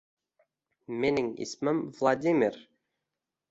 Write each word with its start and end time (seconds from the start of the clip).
Mening 1.03 1.29
ismim 1.47 1.83
Vladimir. 2.01 2.61